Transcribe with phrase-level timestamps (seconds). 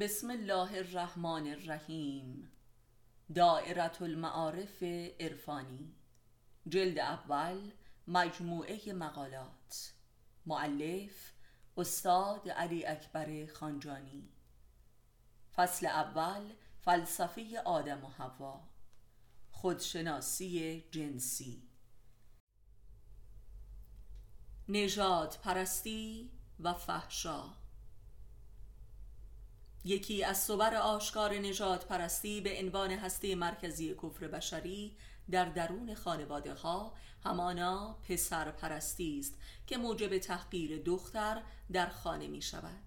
[0.00, 2.50] بسم الله الرحمن الرحیم.
[3.34, 4.82] دائرة المعارف
[5.20, 5.94] عرفانی.
[6.68, 7.72] جلد اول
[8.06, 9.92] مجموعه مقالات.
[10.46, 11.32] معلف
[11.76, 14.28] استاد علی اکبر خانجانی.
[15.54, 18.60] فصل اول فلسفه آدم و حوا.
[19.50, 21.62] خودشناسی جنسی.
[24.68, 27.65] نژاد پرستی و فحشا.
[29.86, 34.96] یکی از صور آشکار نجات پرستی به عنوان هسته مرکزی کفر بشری
[35.30, 39.34] در درون خانواده ها همانا پسر پرستی است
[39.66, 42.85] که موجب تحقیر دختر در خانه می شود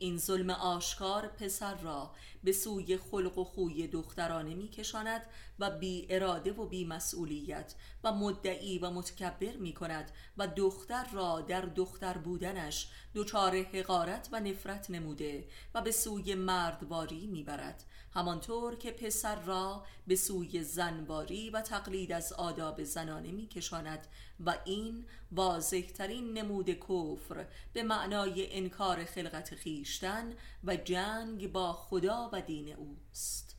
[0.00, 2.10] این ظلم آشکار پسر را
[2.44, 5.22] به سوی خلق و خوی دخترانه می کشاند
[5.58, 7.74] و بی اراده و بی مسئولیت
[8.04, 14.40] و مدعی و متکبر می کند و دختر را در دختر بودنش دچار حقارت و
[14.40, 15.44] نفرت نموده
[15.74, 22.12] و به سوی مردواری می برد همانطور که پسر را به سوی زنباری و تقلید
[22.12, 24.06] از آداب زنانه می کشاند
[24.46, 29.54] و این واضح ترین نمود کفر به معنای انکار خلقت
[29.90, 33.56] خیشتن و جنگ با خدا و دین اوست.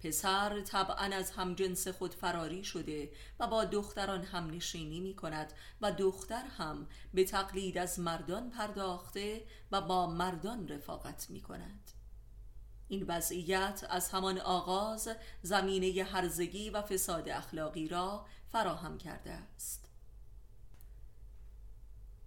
[0.00, 5.92] پسر طبعا از همجنس خود فراری شده و با دختران هم نشینی می کند و
[5.92, 11.90] دختر هم به تقلید از مردان پرداخته و با مردان رفاقت می کند.
[12.88, 15.08] این وضعیت از همان آغاز
[15.42, 19.87] زمینه هرزگی و فساد اخلاقی را فراهم کرده است.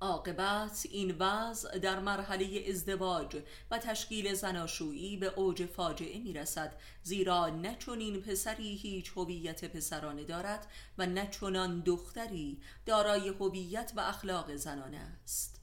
[0.01, 3.37] عاقبت این وضع در مرحله ازدواج
[3.71, 10.23] و تشکیل زناشویی به اوج فاجعه می رسد زیرا نه این پسری هیچ هویت پسرانه
[10.23, 15.61] دارد و نه چنان دختری دارای هویت و اخلاق زنانه است.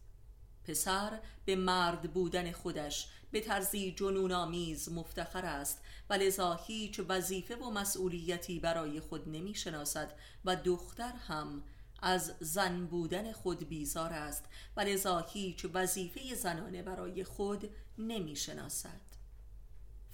[0.64, 7.56] پسر به مرد بودن خودش به طرزی جنون آمیز مفتخر است و لذا هیچ وظیفه
[7.56, 10.12] و مسئولیتی برای خود نمی شناسد
[10.44, 11.62] و دختر هم
[12.03, 14.44] از زن بودن خود بیزار است
[14.76, 19.09] و لذا هیچ وظیفه زنانه برای خود نمی شناسد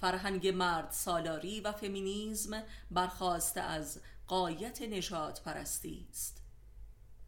[0.01, 6.41] فرهنگ مرد سالاری و فمینیزم برخواسته از قایت نجات پرستی است.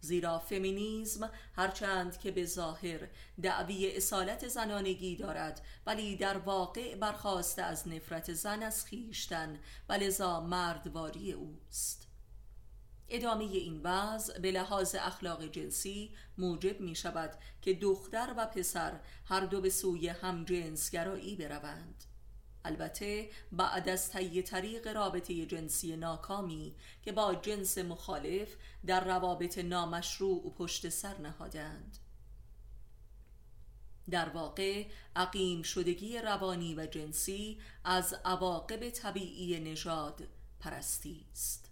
[0.02, 3.08] زیرا فمینیزم هرچند که به ظاهر
[3.42, 9.60] دعوی اصالت زنانگی دارد ولی در واقع برخواسته از نفرت زن از خیشتن
[9.90, 12.07] و لذا مردواری اوست.
[13.10, 17.32] ادامه این وضع به لحاظ اخلاق جنسی موجب می شود
[17.62, 22.04] که دختر و پسر هر دو به سوی همجنسگرایی بروند.
[22.66, 30.54] البته بعد از طی طریق رابطه جنسی ناکامی که با جنس مخالف در روابط نامشروع
[30.58, 31.98] پشت سر نهادند.
[34.10, 34.86] در واقع
[35.16, 40.28] عقیم شدگی روانی و جنسی از عواقب طبیعی نژاد
[40.60, 41.67] پرستی است.